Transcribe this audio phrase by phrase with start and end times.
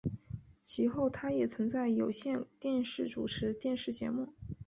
[0.63, 4.33] 其后他也曾在有线电视主持电视节目。